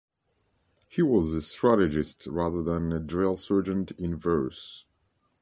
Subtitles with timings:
[0.87, 4.85] He was a strategist rather than a drill-sergeant in verse.